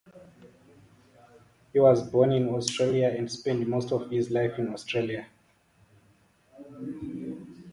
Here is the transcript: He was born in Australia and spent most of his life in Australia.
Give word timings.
He 1.73 1.79
was 1.79 2.01
born 2.01 2.31
in 2.31 2.49
Australia 2.49 3.13
and 3.15 3.31
spent 3.31 3.67
most 3.67 3.91
of 3.91 4.09
his 4.09 4.31
life 4.31 4.57
in 4.57 4.73
Australia. 4.73 5.27